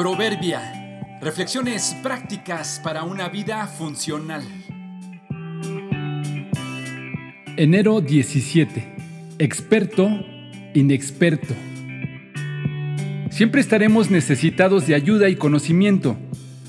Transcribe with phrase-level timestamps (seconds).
[0.00, 1.18] Proverbia.
[1.20, 4.42] Reflexiones prácticas para una vida funcional.
[7.58, 8.94] Enero 17.
[9.38, 10.08] Experto,
[10.72, 11.54] inexperto.
[13.28, 16.16] Siempre estaremos necesitados de ayuda y conocimiento.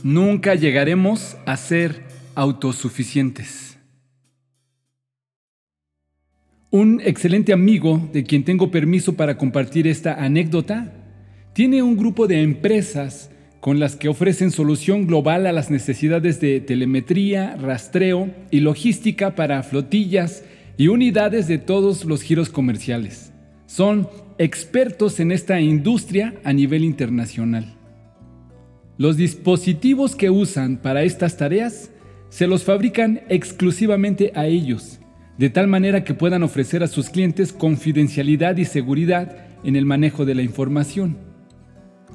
[0.04, 2.04] Nunca llegaremos a ser
[2.36, 3.77] autosuficientes.
[6.70, 10.97] Un excelente amigo de quien tengo permiso para compartir esta anécdota
[11.54, 13.29] tiene un grupo de empresas
[13.60, 19.61] con las que ofrecen solución global a las necesidades de telemetría, rastreo y logística para
[19.61, 20.43] flotillas
[20.77, 23.32] y unidades de todos los giros comerciales.
[23.68, 27.75] Son expertos en esta industria a nivel internacional.
[28.97, 31.91] Los dispositivos que usan para estas tareas
[32.30, 34.99] se los fabrican exclusivamente a ellos,
[35.38, 40.25] de tal manera que puedan ofrecer a sus clientes confidencialidad y seguridad en el manejo
[40.25, 41.30] de la información.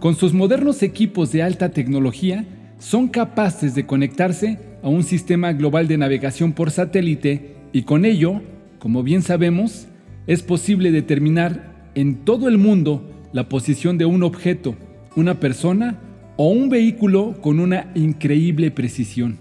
[0.00, 2.44] Con sus modernos equipos de alta tecnología,
[2.78, 8.42] son capaces de conectarse a un sistema global de navegación por satélite y con ello,
[8.78, 9.88] como bien sabemos,
[10.26, 14.76] es posible determinar en todo el mundo la posición de un objeto,
[15.16, 15.98] una persona
[16.36, 19.38] o un vehículo con una increíble precisión.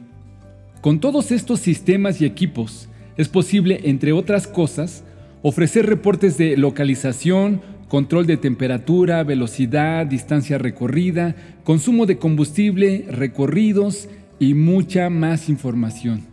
[0.80, 5.04] Con todos estos sistemas y equipos, es posible, entre otras cosas,
[5.42, 14.54] ofrecer reportes de localización, control de temperatura, velocidad, distancia recorrida, consumo de combustible, recorridos y
[14.54, 16.24] mucha más información.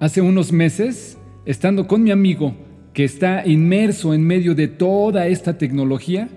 [0.00, 2.54] Hace unos meses, estando con mi amigo
[2.92, 6.28] que está inmerso en medio de toda esta tecnología,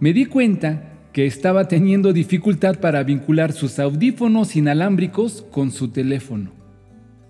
[0.00, 6.52] me di cuenta que estaba teniendo dificultad para vincular sus audífonos inalámbricos con su teléfono.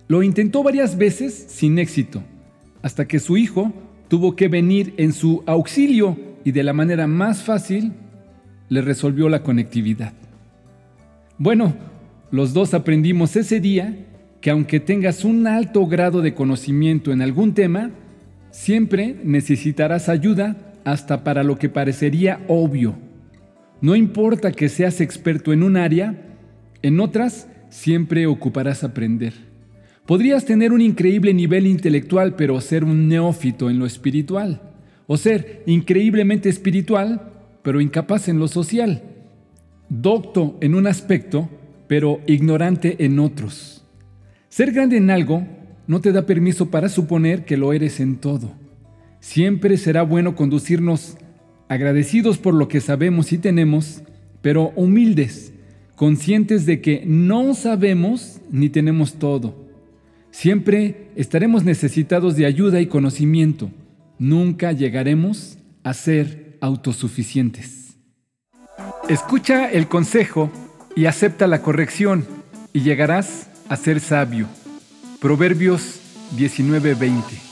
[0.08, 2.22] Lo intentó varias veces sin éxito,
[2.82, 3.72] hasta que su hijo
[4.08, 7.92] tuvo que venir en su auxilio y de la manera más fácil
[8.68, 10.12] le resolvió la conectividad.
[11.38, 11.74] Bueno,
[12.30, 14.06] los dos aprendimos ese día
[14.40, 17.90] que aunque tengas un alto grado de conocimiento en algún tema,
[18.50, 22.94] siempre necesitarás ayuda hasta para lo que parecería obvio.
[23.80, 26.14] No importa que seas experto en un área,
[26.82, 29.34] en otras siempre ocuparás aprender.
[30.06, 34.69] Podrías tener un increíble nivel intelectual pero ser un neófito en lo espiritual
[35.12, 37.32] o ser increíblemente espiritual,
[37.64, 39.02] pero incapaz en lo social,
[39.88, 41.50] docto en un aspecto,
[41.88, 43.84] pero ignorante en otros.
[44.48, 45.44] Ser grande en algo
[45.88, 48.52] no te da permiso para suponer que lo eres en todo.
[49.18, 51.16] Siempre será bueno conducirnos
[51.66, 54.04] agradecidos por lo que sabemos y tenemos,
[54.42, 55.52] pero humildes,
[55.96, 59.56] conscientes de que no sabemos ni tenemos todo.
[60.30, 63.72] Siempre estaremos necesitados de ayuda y conocimiento
[64.20, 67.96] nunca llegaremos a ser autosuficientes.
[69.08, 70.52] Escucha el consejo
[70.94, 72.24] y acepta la corrección
[72.72, 74.46] y llegarás a ser sabio.
[75.20, 76.00] Proverbios
[76.36, 77.49] 19:20